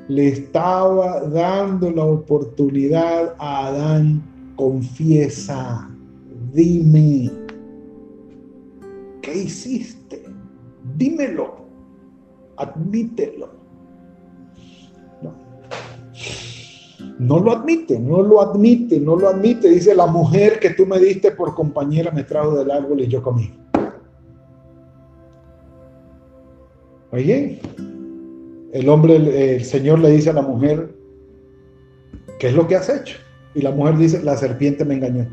le 0.08 0.28
estaba 0.28 1.22
dando 1.22 1.89
la 1.92 2.06
oportunidad 2.06 3.36
a 3.39 3.68
Adán, 3.68 4.22
confiesa, 4.56 5.89
dime, 6.54 7.32
¿qué 9.22 9.44
hiciste? 9.44 10.25
Dímelo, 10.98 11.59
admítelo. 12.60 13.58
No 17.18 17.39
lo 17.39 17.51
admite, 17.51 18.00
no 18.00 18.22
lo 18.22 18.42
admite, 18.42 19.00
no 19.00 19.16
lo 19.16 19.28
admite. 19.28 19.70
Dice, 19.70 19.94
la 19.94 20.08
mujer 20.08 20.60
que 20.60 20.70
tú 20.70 20.86
me 20.86 21.00
diste 21.00 21.32
por 21.32 21.54
compañera 21.54 22.12
me 22.12 22.24
trajo 22.24 22.56
del 22.56 22.72
árbol 22.72 23.01
y 23.01 23.08
yo 23.08 23.22
comí. 23.22 23.54
Oye, 27.12 27.60
el 28.72 28.88
hombre, 28.88 29.56
el 29.56 29.66
Señor 29.66 30.00
le 30.00 30.12
dice 30.12 30.30
a 30.30 30.34
la 30.34 30.42
mujer, 30.42 30.96
¿qué 32.39 32.48
es 32.50 32.54
lo 32.54 32.68
que 32.68 32.75
has 32.75 32.88
hecho? 32.88 33.18
Y 33.54 33.62
la 33.62 33.72
mujer 33.72 33.98
dice, 33.98 34.24
la 34.24 34.38
serpiente 34.38 34.86
me 34.86 34.96
engañó. 34.96 35.28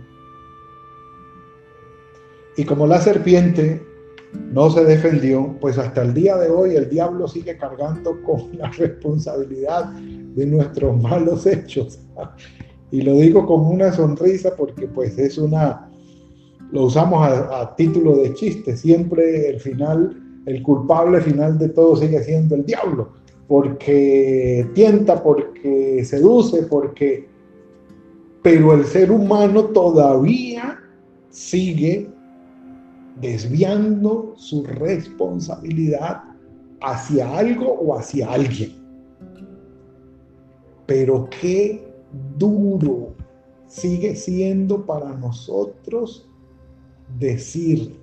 Y 2.57 2.65
como 2.65 2.87
la 2.87 3.01
serpiente 3.01 3.87
no 4.53 4.71
se 4.71 4.85
defendió, 4.85 5.55
pues 5.61 5.79
hasta 5.79 6.03
el 6.03 6.15
día 6.15 6.37
de 6.37 6.49
hoy 6.49 6.77
el 6.77 6.89
diablo 6.89 7.29
sigue 7.29 7.57
cargando 7.57 8.23
con 8.23 8.57
la 8.59 8.71
responsabilidad 8.71 9.93
de 9.93 10.47
nuestros 10.47 11.01
malos 11.01 11.47
hechos. 11.47 11.99
Y 12.91 13.03
lo 13.03 13.15
digo 13.15 13.47
con 13.47 13.67
una 13.67 13.93
sonrisa 13.93 14.55
porque 14.57 14.87
pues 14.87 15.19
es 15.19 15.39
una, 15.39 15.91
lo 16.73 16.85
usamos 16.85 17.27
a, 17.29 17.75
título 17.77 18.17
de 18.17 18.33
chiste, 18.35 18.77
siempre 18.77 19.49
el 19.49 19.61
final, 19.61 20.43
el 20.47 20.63
culpable 20.63 21.21
final 21.21 21.59
de 21.59 21.69
todo 21.71 21.97
sigue 21.97 22.23
siendo 22.23 22.55
el 22.55 22.65
diablo, 22.65 23.13
porque 23.49 24.67
tienta, 24.75 25.23
porque 25.23 26.05
seduce, 26.05 26.63
porque... 26.65 27.29
Pero 28.43 28.75
el 28.75 28.85
ser 28.85 29.11
humano 29.11 29.65
todavía 29.65 30.79
sigue 31.31 32.09
desviando 33.21 34.35
su 34.37 34.65
responsabilidad 34.65 36.23
hacia 36.81 37.37
algo 37.37 37.73
o 37.73 37.99
hacia 37.99 38.31
alguien. 38.33 38.73
Pero 40.87 41.29
qué 41.41 41.93
duro 42.39 43.15
sigue 43.67 44.15
siendo 44.15 44.85
para 44.87 45.15
nosotros 45.17 46.29
decir, 47.19 47.99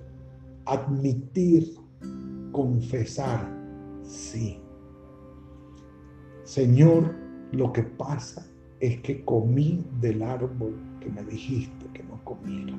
admitir, 0.66 1.74
confesar, 2.52 3.48
sí. 4.02 4.58
Señor, 6.44 7.14
lo 7.52 7.72
que 7.72 7.82
pasa 7.82 8.46
es 8.80 9.00
que 9.00 9.24
comí 9.24 9.84
del 10.00 10.22
árbol 10.22 10.74
que 11.00 11.08
me 11.10 11.22
dijiste 11.24 11.86
que 11.94 12.02
no 12.02 12.22
comiera. 12.24 12.76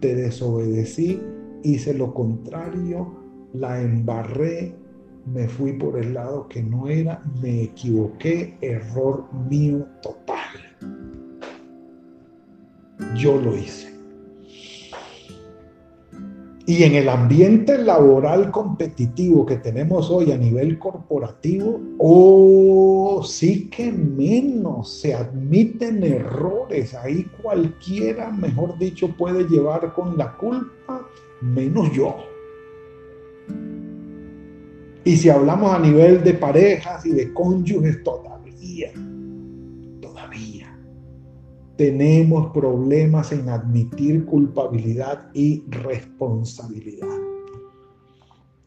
Te 0.00 0.14
desobedecí, 0.14 1.20
hice 1.62 1.94
lo 1.94 2.12
contrario, 2.14 3.14
la 3.52 3.80
embarré 3.80 4.74
me 5.32 5.46
fui 5.46 5.72
por 5.74 5.98
el 5.98 6.14
lado 6.14 6.48
que 6.48 6.62
no 6.62 6.88
era, 6.88 7.22
me 7.42 7.64
equivoqué, 7.64 8.56
error 8.60 9.24
mío 9.48 9.86
total. 10.02 10.36
Yo 13.14 13.40
lo 13.40 13.56
hice. 13.56 13.88
Y 16.66 16.82
en 16.82 16.96
el 16.96 17.08
ambiente 17.08 17.78
laboral 17.78 18.50
competitivo 18.50 19.46
que 19.46 19.56
tenemos 19.56 20.10
hoy 20.10 20.32
a 20.32 20.36
nivel 20.36 20.78
corporativo, 20.78 21.80
oh, 21.96 23.22
sí 23.24 23.70
que 23.70 23.90
menos 23.90 24.92
se 25.00 25.14
admiten 25.14 26.04
errores. 26.04 26.94
Ahí 26.94 27.24
cualquiera, 27.42 28.30
mejor 28.30 28.78
dicho, 28.78 29.08
puede 29.16 29.44
llevar 29.44 29.94
con 29.94 30.18
la 30.18 30.36
culpa, 30.36 30.97
menos 31.40 31.90
yo. 31.92 32.16
Y 35.04 35.16
si 35.16 35.30
hablamos 35.30 35.74
a 35.74 35.78
nivel 35.78 36.22
de 36.22 36.34
parejas 36.34 37.06
y 37.06 37.12
de 37.12 37.32
cónyuges, 37.32 38.02
todavía, 38.02 38.92
todavía 40.02 40.78
tenemos 41.76 42.52
problemas 42.52 43.30
en 43.32 43.48
admitir 43.48 44.26
culpabilidad 44.26 45.30
y 45.32 45.64
responsabilidad. 45.68 47.16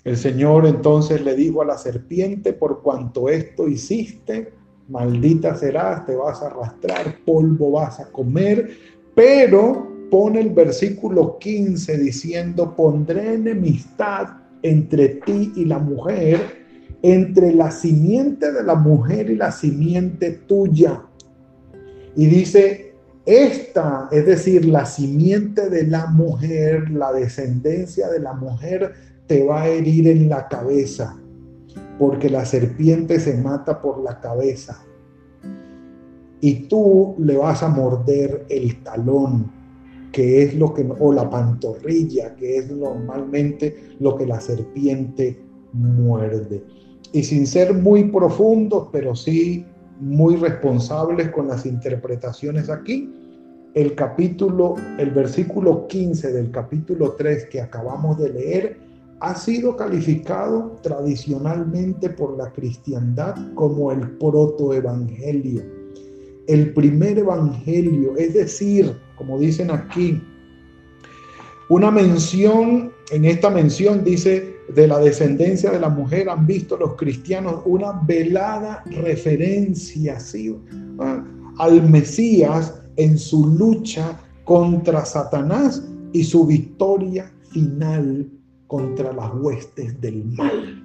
El 0.04 0.18
Señor 0.18 0.66
entonces 0.66 1.22
le 1.22 1.36
dijo 1.36 1.62
a 1.62 1.66
la 1.66 1.78
serpiente, 1.78 2.54
por 2.54 2.82
cuanto 2.82 3.30
esto 3.30 3.68
hiciste, 3.68 4.54
maldita 4.88 5.56
serás, 5.56 6.06
te 6.06 6.16
vas 6.16 6.42
a 6.42 6.48
arrastrar, 6.48 7.18
polvo 7.24 7.72
vas 7.72 8.00
a 8.00 8.12
comer, 8.12 8.72
pero 9.14 9.91
pone 10.12 10.42
el 10.42 10.50
versículo 10.50 11.40
15 11.40 11.98
diciendo, 11.98 12.76
pondré 12.76 13.36
enemistad 13.36 14.28
entre 14.62 15.08
ti 15.08 15.54
y 15.56 15.66
la 15.66 15.80
mujer, 15.80 16.40
entre 17.02 17.54
la 17.54 17.72
simiente 17.72 18.52
de 18.52 18.62
la 18.62 18.76
mujer 18.76 19.32
y 19.32 19.38
la 19.38 19.52
simiente 19.52 20.32
tuya. 20.32 21.02
Y 22.16 22.26
dice, 22.26 22.94
esta, 23.26 24.10
es 24.12 24.26
decir, 24.26 24.66
la 24.66 24.86
simiente 24.86 25.70
de 25.70 25.88
la 25.88 26.08
mujer, 26.08 26.92
la 26.92 27.14
descendencia 27.14 28.10
de 28.10 28.20
la 28.20 28.34
mujer, 28.34 28.94
te 29.28 29.44
va 29.46 29.62
a 29.62 29.68
herir 29.70 30.10
en 30.10 30.28
la 30.28 30.50
cabeza, 30.50 31.18
porque 31.98 32.30
la 32.30 32.44
serpiente 32.44 33.18
se 33.22 33.38
mata 33.38 33.82
por 33.82 34.04
la 34.04 34.20
cabeza. 34.20 34.84
Y 36.42 36.68
tú 36.68 37.16
le 37.18 37.38
vas 37.38 37.64
a 37.64 37.70
morder 37.70 38.46
el 38.50 38.84
talón 38.84 39.61
que 40.12 40.44
es 40.44 40.56
lo 40.56 40.74
que, 40.74 40.88
o 41.00 41.14
la 41.14 41.30
pantorrilla, 41.30 42.36
que 42.36 42.58
es 42.58 42.72
normalmente 42.72 43.96
lo 44.00 44.18
que 44.18 44.26
la 44.26 44.40
serpiente 44.42 45.42
muerde. 45.74 46.64
Y 47.14 47.24
sin 47.24 47.48
ser 47.48 47.74
muy 47.74 48.06
profundos, 48.06 48.90
pero 48.92 49.16
sí 49.16 49.66
muy 50.00 50.36
responsables 50.36 51.30
con 51.30 51.48
las 51.48 51.66
interpretaciones 51.66 52.70
aquí, 52.70 53.14
el 53.74 53.96
capítulo, 53.96 54.76
el 54.98 55.12
versículo 55.12 55.88
15 55.88 56.34
del 56.34 56.52
capítulo 56.52 57.14
3 57.14 57.46
que 57.46 57.62
acabamos 57.62 58.18
de 58.18 58.30
leer, 58.30 58.80
ha 59.22 59.36
sido 59.36 59.78
calificado 59.78 60.78
tradicionalmente 60.82 62.10
por 62.10 62.36
la 62.36 62.52
cristiandad 62.52 63.36
como 63.54 63.92
el 63.92 64.18
protoevangelio, 64.18 65.62
el 66.48 66.74
primer 66.74 67.20
evangelio, 67.20 68.16
es 68.18 68.34
decir, 68.34 68.96
como 69.16 69.40
dicen 69.40 69.72
aquí. 69.72 70.22
Una 71.70 71.92
mención, 71.92 72.92
en 73.12 73.26
esta 73.26 73.50
mención 73.50 74.04
dice, 74.04 74.52
de 74.74 74.88
la 74.88 75.00
descendencia 75.00 75.72
de 75.72 75.80
la 75.80 75.90
mujer 75.90 76.30
han 76.30 76.48
visto 76.48 76.78
los 76.78 76.96
cristianos 76.96 77.62
una 77.66 77.94
velada 78.06 78.84
referencia. 78.86 80.18
Ah, 81.00 81.24
al 81.58 81.90
Mesías 81.90 82.82
en 82.96 83.18
su 83.18 83.48
lucha 83.48 84.20
contra 84.44 85.06
Satanás 85.06 85.84
y 86.14 86.24
su 86.24 86.46
victoria 86.46 87.32
final 87.52 88.30
contra 88.68 89.12
las 89.14 89.32
huestes 89.36 90.00
del 90.00 90.26
mal. 90.26 90.84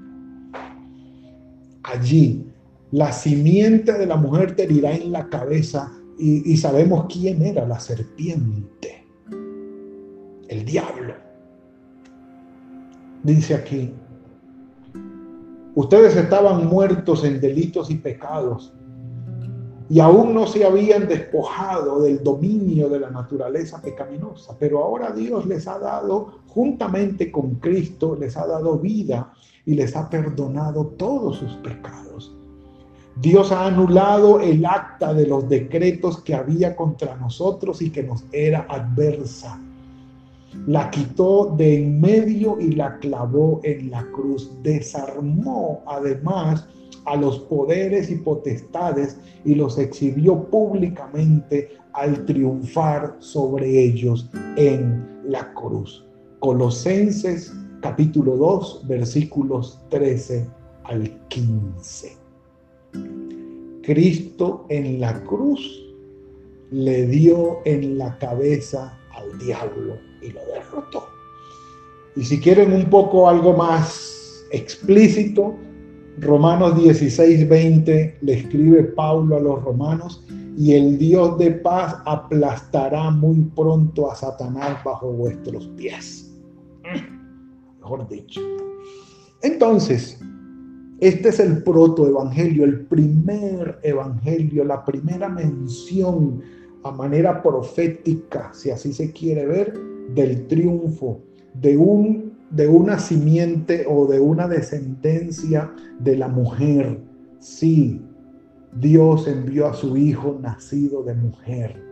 Allí, 1.85 2.45
la 2.93 3.13
simiente 3.13 3.93
de 3.93 4.07
la 4.07 4.17
mujer 4.17 4.55
te 4.55 4.65
en 4.65 5.13
la 5.13 5.29
cabeza 5.29 5.93
y, 6.19 6.57
sabemos 6.57 7.07
quién 7.13 7.43
era 7.43 7.67
la 7.67 7.79
serpiente, 7.79 9.07
el 10.49 10.65
diablo. 10.65 11.15
Dice 13.23 13.55
aquí, 13.55 13.93
ustedes 15.75 16.17
estaban 16.17 16.67
muertos 16.67 17.25
en 17.25 17.41
delitos 17.41 17.91
y 17.91 17.97
pecados 17.97 18.73
y 19.89 20.01
aún 20.01 20.35
no 20.35 20.47
se 20.47 20.65
habían 20.65 21.07
despojado 21.07 22.01
del 22.01 22.23
dominio 22.23 22.89
de 22.89 23.01
la 23.01 23.11
naturaleza 23.11 23.81
pecaminosa, 23.81 24.57
pero 24.59 24.83
ahora 24.83 25.13
Dios 25.13 25.47
les 25.47 25.69
ha 25.69 25.79
dado, 25.79 26.41
juntamente 26.47 27.31
con 27.31 27.57
Cristo, 27.57 28.17
les 28.19 28.37
ha 28.37 28.47
dado 28.47 28.79
vida 28.79 29.33
y 29.65 29.75
les 29.75 29.95
ha 29.97 30.09
perdonado 30.09 30.87
todos 30.87 31.37
sus 31.37 31.53
pecados. 31.57 32.36
Dios 33.23 33.51
ha 33.51 33.67
anulado 33.67 34.41
el 34.41 34.67
acta 34.67 35.15
de 35.15 35.27
los 35.27 35.49
decretos 35.49 36.21
que 36.21 36.35
había 36.35 36.77
contra 36.77 37.17
nosotros 37.17 37.81
y 37.81 37.89
que 37.89 38.03
nos 38.03 38.25
era 38.31 38.67
adversa. 38.69 39.59
La 40.67 40.91
quitó 40.91 41.55
de 41.57 41.79
en 41.79 41.99
medio 41.99 42.61
y 42.61 42.73
la 42.73 42.99
clavó 42.99 43.61
en 43.63 43.91
la 43.91 44.05
cruz. 44.13 44.51
Desarmó 44.63 45.83
además 45.87 46.69
a 47.07 47.17
los 47.17 47.39
poderes 47.39 48.11
y 48.11 48.17
potestades 48.17 49.19
y 49.47 49.55
los 49.55 49.79
exhibió 49.79 50.45
públicamente 50.51 51.71
al 51.95 52.23
triunfar 52.27 53.17
sobre 53.21 53.83
ellos 53.83 54.31
en 54.57 55.23
la 55.25 55.55
cruz. 55.55 56.05
Colosenses 56.41 57.55
capítulo 57.81 58.37
2 58.37 58.83
versículos 58.87 59.81
13 59.89 60.47
al 60.85 61.11
15. 61.29 62.26
Cristo 63.87 64.67
en 64.69 65.01
la 65.01 65.23
cruz 65.23 65.87
le 66.73 67.07
dio 67.07 67.61
en 67.65 67.97
la 67.97 68.19
cabeza 68.19 68.99
al 69.15 69.39
diablo 69.39 69.97
y 70.21 70.33
lo 70.33 70.41
derrotó. 70.47 71.07
Y 72.17 72.25
si 72.25 72.41
quieren 72.41 72.73
un 72.73 72.91
poco 72.91 73.29
algo 73.29 73.57
más 73.57 74.45
explícito, 74.51 75.55
Romanos 76.19 76.83
16, 76.83 77.49
20 77.49 78.19
le 78.23 78.33
escribe 78.33 78.83
Pablo 78.83 79.37
a 79.37 79.41
los 79.41 79.63
romanos, 79.63 80.25
y 80.57 80.73
el 80.73 80.99
Dios 80.99 81.39
de 81.39 81.53
paz 81.53 81.97
aplastará 82.07 83.11
muy 83.11 83.43
pronto 83.55 84.11
a 84.11 84.17
Satanás 84.17 84.83
bajo 84.83 85.13
vuestros 85.13 85.69
pies. 85.77 86.35
Mejor 87.79 88.09
dicho. 88.09 88.41
Entonces, 89.43 90.19
este 91.01 91.29
es 91.29 91.41
el 91.41 91.63
protoevangelio, 91.63 92.65
el 92.65 92.87
primer 92.87 93.79
evangelio, 93.83 94.65
la 94.65 94.85
primera 94.85 95.29
mención 95.29 96.41
a 96.83 96.91
manera 96.91 97.43
profética, 97.43 98.51
si 98.55 98.71
así 98.71 98.93
se 98.93 99.13
quiere 99.13 99.47
ver, 99.47 99.79
del 100.15 100.47
triunfo 100.47 101.21
de 101.55 101.77
un 101.77 102.27
de 102.51 102.69
una 102.69 102.99
simiente 102.99 103.85
o 103.89 104.07
de 104.07 104.21
una 104.21 104.47
descendencia 104.47 105.73
de 105.99 106.17
la 106.17 106.29
mujer. 106.29 107.01
Sí, 107.41 108.01
Dios 108.73 109.27
envió 109.27 109.67
a 109.67 109.75
su 109.75 109.97
hijo 109.97 110.39
nacido 110.41 111.03
de 111.03 111.15
mujer 111.15 111.83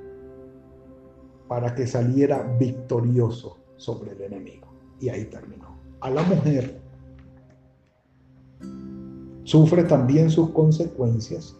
para 1.48 1.74
que 1.74 1.86
saliera 1.86 2.56
victorioso 2.58 3.58
sobre 3.76 4.12
el 4.12 4.22
enemigo. 4.22 4.68
Y 5.00 5.08
ahí 5.08 5.24
terminó. 5.24 5.80
A 6.00 6.10
la 6.10 6.22
mujer 6.22 6.80
sufre 9.44 9.84
también 9.84 10.30
sus 10.30 10.50
consecuencias. 10.50 11.56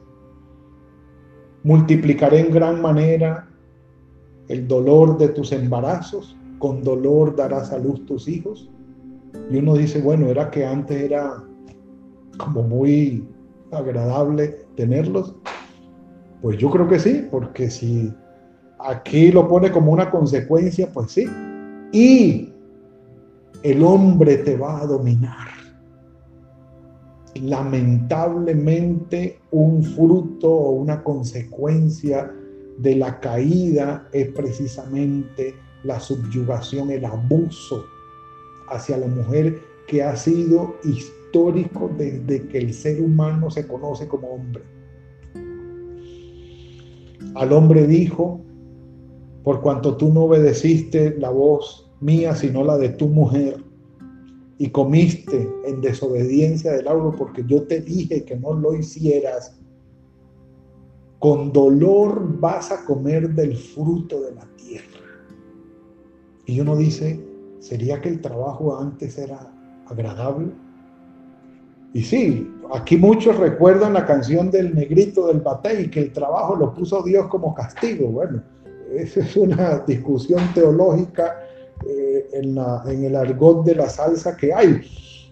Multiplicaré 1.63 2.41
en 2.41 2.53
gran 2.53 2.83
manera 2.83 3.49
el 4.49 4.67
dolor 4.67 5.17
de 5.17 5.29
tus 5.29 5.53
embarazos, 5.53 6.37
con 6.59 6.83
dolor 6.83 7.37
darás 7.37 7.73
a 7.73 7.79
luz 7.79 8.05
tus 8.07 8.29
hijos. 8.29 8.71
Y 9.51 9.57
uno 9.57 9.75
dice, 9.75 10.01
bueno, 10.01 10.27
era 10.27 10.51
que 10.51 10.67
antes 10.67 11.01
era 11.01 11.43
como 12.39 12.63
muy 12.63 13.27
agradable 13.71 14.67
tenerlos. 14.77 15.35
Pues 16.43 16.59
yo 16.59 16.71
creo 16.71 16.89
que 16.89 16.99
sí, 16.99 17.27
porque 17.31 17.71
si 17.71 18.13
aquí 18.79 19.33
lo 19.33 19.49
pone 19.49 19.71
como 19.71 19.93
una 19.93 20.11
consecuencia, 20.11 20.91
pues 20.93 21.13
sí. 21.13 21.27
Y 21.93 22.53
el 23.63 23.83
hombre 23.83 24.39
te 24.39 24.57
va 24.57 24.81
a 24.81 24.87
dominar 24.87 25.54
lamentablemente 27.41 29.39
un 29.51 29.83
fruto 29.83 30.51
o 30.51 30.71
una 30.73 31.03
consecuencia 31.03 32.33
de 32.79 32.97
la 32.97 33.21
caída 33.21 34.09
es 34.13 34.29
precisamente 34.29 35.55
la 35.85 36.01
subyugación, 36.01 36.91
el 36.91 37.05
abuso 37.05 37.85
hacia 38.69 38.97
la 38.97 39.07
mujer 39.07 39.61
que 39.87 40.03
ha 40.03 40.17
sido 40.17 40.77
histórico 40.85 41.91
desde 41.97 42.47
que 42.49 42.59
el 42.59 42.73
ser 42.73 43.01
humano 43.01 43.51
se 43.51 43.67
conoce 43.67 44.09
como 44.09 44.29
hombre. 44.29 44.63
Al 47.35 47.53
hombre 47.53 47.87
dijo, 47.87 48.41
por 49.43 49.61
cuanto 49.61 49.97
tú 49.97 50.13
no 50.13 50.23
obedeciste 50.23 51.17
la 51.19 51.31
voz 51.31 51.91
mía, 52.01 52.35
sino 52.35 52.65
la 52.65 52.79
de 52.79 52.91
tu 52.91 53.09
mujer, 53.09 53.64
y 54.59 54.71
comiste 54.71 55.51
en 55.65 55.81
desobediencia 55.81 56.73
del 56.73 56.87
árbol 56.87 57.15
porque 57.17 57.45
yo 57.47 57.63
te 57.65 57.81
dije 57.81 58.25
que 58.25 58.37
no 58.37 58.53
lo 58.55 58.75
hicieras, 58.75 59.59
con 61.19 61.53
dolor 61.53 62.39
vas 62.39 62.71
a 62.71 62.85
comer 62.85 63.31
del 63.31 63.57
fruto 63.57 64.21
de 64.21 64.35
la 64.35 64.47
tierra. 64.57 65.01
Y 66.47 66.61
uno 66.61 66.77
dice, 66.77 67.19
¿sería 67.61 68.01
que 68.01 68.11
el 68.11 68.21
trabajo 68.21 68.79
antes 68.79 69.17
era 69.19 69.51
agradable? 69.87 70.53
Y 71.95 72.03
sí, 72.03 72.53
aquí 72.73 72.97
muchos 72.97 73.37
recuerdan 73.37 73.95
la 73.95 74.05
canción 74.05 74.51
del 74.51 74.75
negrito 74.75 75.29
del 75.29 75.41
batey, 75.41 75.91
que 75.91 76.01
el 76.01 76.13
trabajo 76.13 76.57
lo 76.57 76.75
puso 76.75 77.03
Dios 77.03 77.29
como 77.29 77.55
castigo. 77.55 78.09
Bueno, 78.09 78.43
esa 78.93 79.21
es 79.21 79.37
una 79.37 79.79
discusión 79.79 80.43
teológica 80.55 81.35
eh, 81.89 82.29
en, 82.33 82.57
en, 82.87 83.05
el 83.05 83.17
argot 83.17 83.65
de 83.65 83.75
la 83.75 83.89
salsa 83.89 84.37
que 84.37 84.53
hay. 84.53 84.81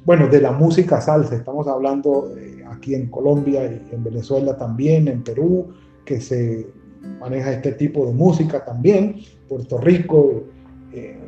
Bueno, 0.05 0.29
de 0.29 0.41
la 0.41 0.53
música 0.53 1.01
salsa, 1.01 1.37
estamos 1.37 1.69
hablando 1.69 2.33
eh, 2.37 2.65
aquí 2.69 2.95
en 2.95 3.09
Colombia 3.09 3.65
y 3.65 3.95
en 3.95 4.03
Venezuela 4.03 4.57
también, 4.57 5.09
en 5.09 5.23
Perú, 5.23 5.69
que 6.05 6.21
se 6.21 6.67
maneja 7.21 7.53
este 7.53 7.73
tipo 7.73 8.07
de 8.07 8.13
música 8.13 8.65
también, 8.65 9.17
Puerto 9.49 9.79
Rico, 9.79 10.45
eh, 10.93 11.19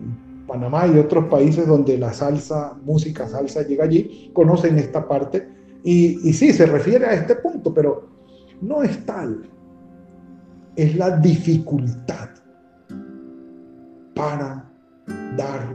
Panamá 0.46 0.86
y 0.86 0.98
otros 0.98 1.26
países 1.26 1.66
donde 1.66 1.96
la 1.98 2.12
salsa, 2.12 2.76
música 2.84 3.28
salsa 3.28 3.62
llega 3.62 3.84
allí, 3.84 4.30
conocen 4.32 4.78
esta 4.78 5.06
parte. 5.06 5.48
Y, 5.84 6.28
y 6.28 6.32
sí, 6.32 6.52
se 6.52 6.66
refiere 6.66 7.06
a 7.06 7.14
este 7.14 7.36
punto, 7.36 7.72
pero 7.72 8.08
no 8.60 8.82
es 8.82 9.04
tal, 9.04 9.48
es 10.76 10.96
la 10.96 11.16
dificultad 11.18 12.30
para 14.14 14.63
dar 15.36 15.74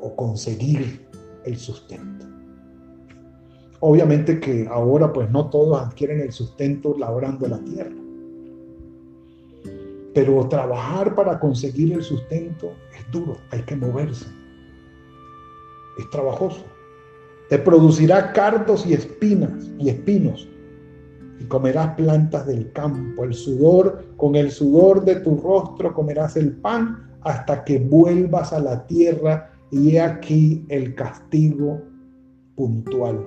o 0.00 0.14
conseguir 0.16 1.06
el 1.44 1.56
sustento. 1.56 2.26
Obviamente 3.80 4.38
que 4.40 4.68
ahora 4.70 5.12
pues 5.12 5.30
no 5.30 5.48
todos 5.48 5.80
adquieren 5.80 6.20
el 6.20 6.32
sustento 6.32 6.94
labrando 6.98 7.48
la 7.48 7.58
tierra. 7.60 7.96
Pero 10.12 10.46
trabajar 10.48 11.14
para 11.14 11.38
conseguir 11.38 11.92
el 11.94 12.02
sustento 12.02 12.72
es 12.98 13.10
duro, 13.10 13.38
hay 13.50 13.62
que 13.62 13.76
moverse. 13.76 14.26
Es 15.98 16.10
trabajoso. 16.10 16.64
Te 17.48 17.58
producirá 17.58 18.32
cardos 18.32 18.86
y 18.86 18.92
espinas 18.92 19.70
y 19.78 19.88
espinos 19.88 20.46
y 21.40 21.44
comerás 21.44 21.94
plantas 21.94 22.46
del 22.46 22.70
campo. 22.72 23.24
El 23.24 23.34
sudor, 23.34 24.04
con 24.16 24.36
el 24.36 24.50
sudor 24.50 25.04
de 25.04 25.16
tu 25.16 25.36
rostro 25.40 25.94
comerás 25.94 26.36
el 26.36 26.52
pan 26.52 27.09
hasta 27.22 27.64
que 27.64 27.78
vuelvas 27.78 28.52
a 28.52 28.60
la 28.60 28.86
tierra 28.86 29.52
y 29.70 29.96
he 29.96 30.00
aquí 30.00 30.64
el 30.68 30.94
castigo 30.94 31.80
puntual. 32.56 33.26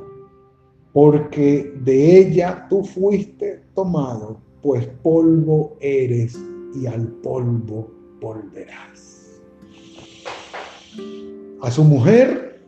Porque 0.93 1.73
de 1.83 2.19
ella 2.19 2.67
tú 2.69 2.83
fuiste 2.83 3.63
tomado, 3.73 4.39
pues 4.61 4.87
polvo 5.01 5.77
eres 5.81 6.37
y 6.75 6.85
al 6.85 7.07
polvo 7.23 7.91
volverás. 8.21 9.41
A 11.61 11.71
su 11.71 11.83
mujer, 11.83 12.61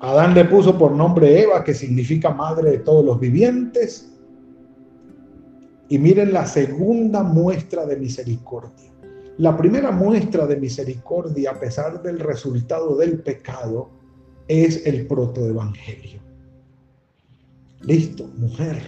Adán 0.00 0.34
le 0.34 0.44
puso 0.44 0.78
por 0.78 0.92
nombre 0.92 1.42
Eva, 1.42 1.64
que 1.64 1.74
significa 1.74 2.30
madre 2.30 2.70
de 2.70 2.78
todos 2.78 3.04
los 3.04 3.18
vivientes. 3.18 4.12
Y 5.88 5.98
miren 5.98 6.32
la 6.32 6.46
segunda 6.46 7.22
muestra 7.22 7.84
de 7.86 7.96
misericordia. 7.96 8.87
La 9.38 9.56
primera 9.56 9.92
muestra 9.92 10.48
de 10.48 10.56
misericordia, 10.56 11.52
a 11.52 11.60
pesar 11.60 12.02
del 12.02 12.18
resultado 12.18 12.96
del 12.96 13.20
pecado, 13.20 13.88
es 14.48 14.84
el 14.84 15.06
protoevangelio. 15.06 16.20
Listo, 17.82 18.26
mujer. 18.36 18.82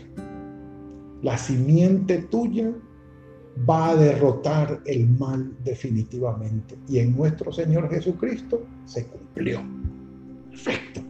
La 1.23 1.39
simiente 1.39 2.19
tuya 2.19 2.73
va 3.69 3.91
a 3.91 3.95
derrotar 3.95 4.81
el 4.87 5.09
mal 5.09 5.53
definitivamente. 5.63 6.77
Y 6.89 6.99
en 6.99 7.17
nuestro 7.17 7.53
Señor 7.53 7.89
Jesucristo 7.89 8.61
se 8.87 9.07
cumplió. 9.07 9.63
Perfecto. 10.51 11.01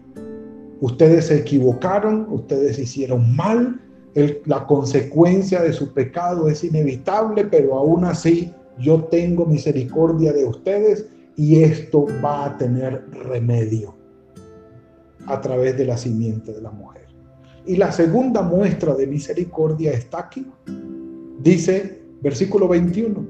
Ustedes 0.83 1.29
se 1.29 1.39
equivocaron, 1.39 2.27
ustedes 2.29 2.79
hicieron 2.79 3.35
mal, 3.35 3.81
la 4.45 4.67
consecuencia 4.67 5.63
de 5.63 5.73
su 5.73 5.95
pecado 5.95 6.49
es 6.51 6.63
inevitable, 6.63 7.45
pero 7.47 7.79
aún 7.79 8.05
así 8.05 8.53
yo 8.81 9.05
tengo 9.05 9.47
misericordia 9.47 10.33
de 10.33 10.45
ustedes 10.45 11.09
y 11.37 11.63
esto 11.63 12.07
va 12.25 12.47
a 12.47 12.59
tener 12.59 13.09
remedio 13.11 13.95
a 15.27 15.41
través 15.41 15.77
de 15.77 15.85
la 15.85 15.97
simiente 15.97 16.53
de 16.53 16.61
la 16.61 16.71
mujer. 16.71 17.07
Y 17.67 17.77
la 17.77 17.93
segunda 17.93 18.43
muestra 18.43 18.95
de 18.95 19.07
misericordia 19.07 19.93
está 19.93 20.21
aquí. 20.21 20.47
Dice 21.39 22.03
versículo 22.21 22.69
21, 22.69 23.27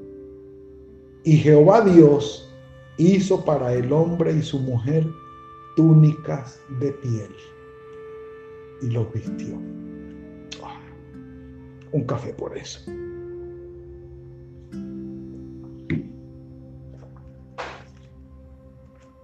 y 1.25 1.37
Jehová 1.37 1.83
Dios 1.83 2.51
hizo 2.97 3.45
para 3.45 3.75
el 3.75 3.93
hombre 3.93 4.33
y 4.33 4.43
su 4.43 4.59
mujer 4.59 5.07
túnicas 5.77 6.61
de 6.81 6.93
piel 6.93 7.31
y 8.83 8.91
los 8.91 9.13
vistió. 9.13 9.57
Ah, 10.63 10.81
un 11.93 12.05
café 12.05 12.33
por 12.33 12.57
eso. 12.57 12.81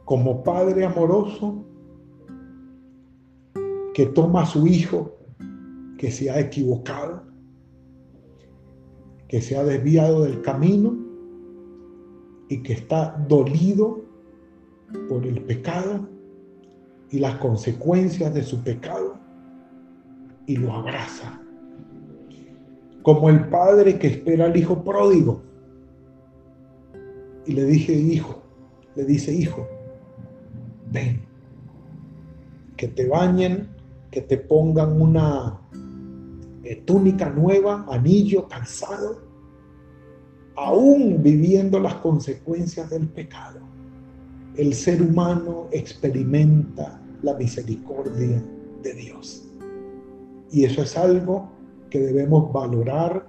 Como 0.07 0.45
padre 0.45 0.85
amoroso 0.85 1.65
que 3.93 4.07
toma 4.07 4.43
a 4.43 4.47
su 4.47 4.65
hijo 4.67 5.17
que 5.99 6.13
se 6.13 6.31
ha 6.31 6.39
equivocado, 6.39 7.25
que 9.27 9.43
se 9.43 9.59
ha 9.59 9.65
desviado 9.65 10.23
del 10.23 10.43
camino 10.43 10.97
y 12.49 12.63
que 12.63 12.75
está 12.75 13.17
dolido 13.29 14.01
por 15.09 15.27
el 15.27 15.43
pecado 15.43 16.09
y 17.11 17.19
las 17.19 17.35
consecuencias 17.39 18.33
de 18.33 18.45
su 18.45 18.63
pecado 18.63 19.19
y 20.47 20.57
lo 20.57 20.73
abraza. 20.73 21.43
Como 23.03 23.29
el 23.29 23.49
padre 23.49 23.99
que 23.99 24.07
espera 24.07 24.45
al 24.45 24.57
hijo 24.57 24.85
pródigo. 24.85 25.43
Y 27.45 27.53
le 27.53 27.65
dije, 27.65 27.93
hijo, 27.93 28.43
le 28.95 29.05
dice, 29.05 29.33
hijo, 29.33 29.67
ven, 30.91 31.21
que 32.77 32.89
te 32.89 33.07
bañen, 33.09 33.69
que 34.11 34.21
te 34.23 34.37
pongan 34.37 35.01
una 35.01 35.61
eh, 36.65 36.83
túnica 36.85 37.31
nueva, 37.31 37.87
anillo, 37.91 38.49
calzado, 38.49 39.23
aún 40.57 41.23
viviendo 41.23 41.79
las 41.79 41.95
consecuencias 41.97 42.91
del 42.91 43.09
pecado. 43.09 43.61
El 44.57 44.75
ser 44.75 45.03
humano 45.03 45.69
experimenta 45.71 47.01
la 47.23 47.35
misericordia 47.35 48.43
de 48.83 48.95
Dios. 48.95 49.45
Y 50.51 50.65
eso 50.65 50.83
es 50.83 50.97
algo 50.97 51.51
que 51.91 52.01
debemos 52.01 52.53
valorar 52.53 53.27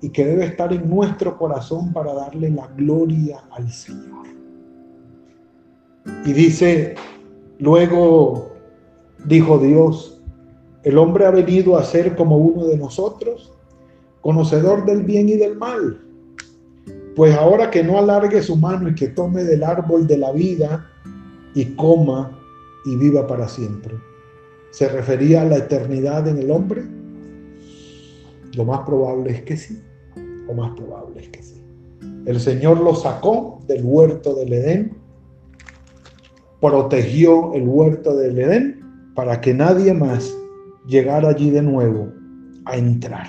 y 0.00 0.10
que 0.10 0.24
debe 0.24 0.46
estar 0.46 0.72
en 0.72 0.88
nuestro 0.88 1.38
corazón 1.38 1.92
para 1.92 2.12
darle 2.12 2.50
la 2.50 2.66
gloria 2.68 3.42
al 3.50 3.70
Señor. 3.70 4.15
Y 6.24 6.32
dice, 6.32 6.94
luego 7.58 8.52
dijo 9.24 9.58
Dios, 9.58 10.20
el 10.82 10.98
hombre 10.98 11.26
ha 11.26 11.30
venido 11.30 11.76
a 11.76 11.84
ser 11.84 12.14
como 12.16 12.36
uno 12.36 12.66
de 12.66 12.76
nosotros, 12.76 13.52
conocedor 14.20 14.84
del 14.84 15.02
bien 15.02 15.28
y 15.28 15.36
del 15.36 15.56
mal. 15.56 16.00
Pues 17.16 17.34
ahora 17.34 17.70
que 17.70 17.82
no 17.82 17.98
alargue 17.98 18.42
su 18.42 18.56
mano 18.56 18.88
y 18.88 18.94
que 18.94 19.08
tome 19.08 19.42
del 19.42 19.64
árbol 19.64 20.06
de 20.06 20.18
la 20.18 20.32
vida 20.32 20.90
y 21.54 21.64
coma 21.76 22.38
y 22.84 22.96
viva 22.96 23.26
para 23.26 23.48
siempre. 23.48 23.94
¿Se 24.70 24.88
refería 24.88 25.42
a 25.42 25.46
la 25.46 25.56
eternidad 25.56 26.28
en 26.28 26.38
el 26.38 26.50
hombre? 26.50 26.84
Lo 28.54 28.64
más 28.64 28.80
probable 28.80 29.30
es 29.32 29.42
que 29.42 29.56
sí. 29.56 29.82
Lo 30.46 30.54
más 30.54 30.72
probable 30.76 31.22
es 31.22 31.28
que 31.30 31.42
sí. 31.42 31.64
El 32.26 32.38
Señor 32.40 32.80
lo 32.80 32.94
sacó 32.94 33.60
del 33.66 33.84
huerto 33.84 34.34
del 34.34 34.52
Edén 34.52 34.95
protegió 36.60 37.52
el 37.54 37.68
huerto 37.68 38.16
del 38.16 38.38
Edén 38.38 39.12
para 39.14 39.40
que 39.40 39.54
nadie 39.54 39.92
más 39.92 40.36
llegara 40.86 41.30
allí 41.30 41.50
de 41.50 41.62
nuevo 41.62 42.12
a 42.64 42.76
entrar. 42.76 43.26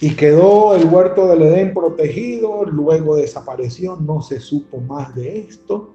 Y 0.00 0.10
quedó 0.14 0.76
el 0.76 0.84
huerto 0.86 1.26
del 1.26 1.42
Edén 1.42 1.74
protegido, 1.74 2.64
luego 2.64 3.16
desapareció, 3.16 3.96
no 3.96 4.22
se 4.22 4.38
supo 4.38 4.80
más 4.80 5.14
de 5.14 5.40
esto, 5.40 5.94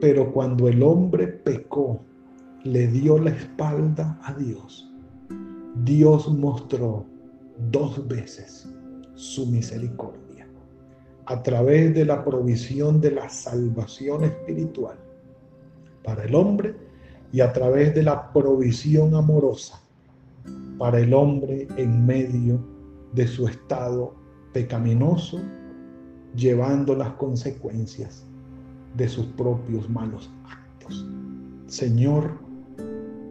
pero 0.00 0.32
cuando 0.32 0.68
el 0.68 0.82
hombre 0.82 1.26
pecó, 1.26 2.00
le 2.62 2.88
dio 2.88 3.18
la 3.18 3.30
espalda 3.30 4.18
a 4.22 4.34
Dios, 4.34 4.92
Dios 5.84 6.28
mostró 6.28 7.06
dos 7.70 8.06
veces 8.06 8.68
su 9.14 9.46
misericordia 9.46 10.25
a 11.26 11.42
través 11.42 11.94
de 11.94 12.04
la 12.04 12.24
provisión 12.24 13.00
de 13.00 13.10
la 13.10 13.28
salvación 13.28 14.24
espiritual 14.24 14.96
para 16.04 16.24
el 16.24 16.34
hombre 16.34 16.74
y 17.32 17.40
a 17.40 17.52
través 17.52 17.94
de 17.94 18.02
la 18.02 18.32
provisión 18.32 19.14
amorosa 19.14 19.80
para 20.78 21.00
el 21.00 21.12
hombre 21.12 21.66
en 21.76 22.06
medio 22.06 22.60
de 23.12 23.26
su 23.26 23.48
estado 23.48 24.14
pecaminoso, 24.52 25.40
llevando 26.34 26.94
las 26.94 27.10
consecuencias 27.14 28.24
de 28.96 29.08
sus 29.08 29.26
propios 29.26 29.88
malos 29.90 30.30
actos. 30.44 31.06
Señor, 31.66 32.38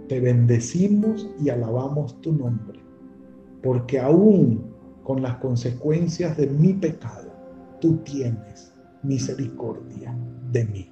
te 0.08 0.20
bendecimos 0.20 1.30
y 1.42 1.50
alabamos 1.50 2.20
tu 2.22 2.34
nombre, 2.34 2.80
porque 3.64 4.00
aún 4.00 4.64
con 5.04 5.22
las 5.22 5.36
consecuencias 5.38 6.36
de 6.36 6.48
mi 6.48 6.74
pecado, 6.74 7.35
tú 7.80 7.98
tienes 7.98 8.74
misericordia 9.04 10.16
de 10.52 10.66
mí. 10.66 10.92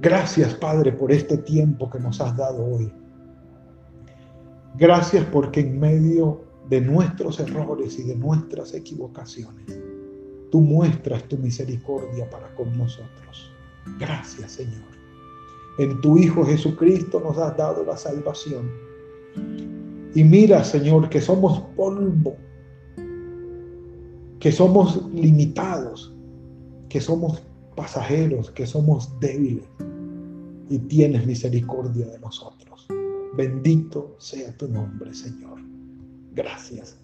Gracias, 0.00 0.54
Padre, 0.54 0.92
por 0.92 1.10
este 1.10 1.38
tiempo 1.38 1.88
que 1.88 1.98
nos 1.98 2.20
has 2.20 2.36
dado 2.36 2.64
hoy. 2.64 2.92
Gracias 4.76 5.24
porque 5.32 5.60
en 5.60 5.78
medio 5.78 6.44
de 6.68 6.80
nuestros 6.80 7.40
errores 7.40 7.98
y 7.98 8.04
de 8.04 8.16
nuestras 8.16 8.74
equivocaciones, 8.74 9.80
tú 10.50 10.60
muestras 10.60 11.24
tu 11.24 11.38
misericordia 11.38 12.28
para 12.28 12.54
con 12.54 12.76
nosotros. 12.76 13.52
Gracias, 13.98 14.52
Señor. 14.52 14.94
En 15.78 16.00
tu 16.00 16.16
Hijo 16.18 16.44
Jesucristo 16.44 17.20
nos 17.20 17.38
has 17.38 17.56
dado 17.56 17.84
la 17.84 17.96
salvación. 17.96 18.70
Y 20.14 20.22
mira, 20.22 20.62
Señor, 20.64 21.08
que 21.08 21.20
somos 21.20 21.60
polvo, 21.76 22.36
que 24.44 24.52
somos 24.52 25.00
limitados, 25.14 26.12
que 26.90 27.00
somos 27.00 27.42
pasajeros, 27.74 28.50
que 28.50 28.66
somos 28.66 29.18
débiles. 29.18 29.64
Y 30.68 30.80
tienes 30.80 31.26
misericordia 31.26 32.06
de 32.08 32.18
nosotros. 32.18 32.86
Bendito 33.38 34.14
sea 34.18 34.54
tu 34.58 34.68
nombre, 34.68 35.14
Señor. 35.14 35.62
Gracias. 36.34 36.98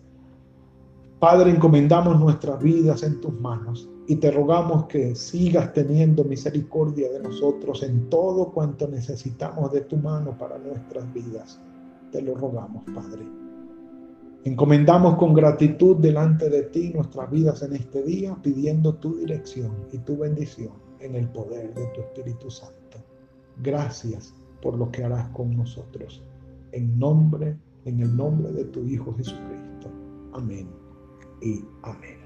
Padre, 1.18 1.52
encomendamos 1.52 2.20
nuestras 2.20 2.62
vidas 2.62 3.02
en 3.04 3.22
tus 3.22 3.32
manos 3.40 3.88
y 4.06 4.16
te 4.16 4.30
rogamos 4.30 4.84
que 4.84 5.14
sigas 5.14 5.72
teniendo 5.72 6.24
misericordia 6.24 7.10
de 7.10 7.20
nosotros 7.20 7.82
en 7.82 8.10
todo 8.10 8.52
cuanto 8.52 8.86
necesitamos 8.86 9.72
de 9.72 9.80
tu 9.80 9.96
mano 9.96 10.36
para 10.36 10.58
nuestras 10.58 11.10
vidas. 11.14 11.58
Te 12.12 12.20
lo 12.20 12.34
rogamos, 12.34 12.84
Padre. 12.94 13.49
Encomendamos 14.44 15.16
con 15.16 15.34
gratitud 15.34 15.96
delante 15.96 16.48
de 16.48 16.62
ti 16.62 16.92
nuestras 16.94 17.30
vidas 17.30 17.62
en 17.62 17.74
este 17.74 18.02
día, 18.02 18.34
pidiendo 18.42 18.94
tu 18.94 19.16
dirección 19.16 19.72
y 19.92 19.98
tu 19.98 20.16
bendición 20.16 20.72
en 21.00 21.14
el 21.14 21.28
poder 21.28 21.74
de 21.74 21.86
tu 21.88 22.00
Espíritu 22.00 22.50
Santo. 22.50 22.98
Gracias 23.62 24.34
por 24.62 24.78
lo 24.78 24.90
que 24.90 25.04
harás 25.04 25.28
con 25.30 25.54
nosotros. 25.54 26.22
En 26.72 26.98
nombre, 26.98 27.58
en 27.84 28.00
el 28.00 28.16
nombre 28.16 28.50
de 28.52 28.64
tu 28.64 28.82
Hijo 28.84 29.14
Jesucristo. 29.14 29.90
Amén 30.32 30.68
y 31.42 31.62
amén. 31.82 32.19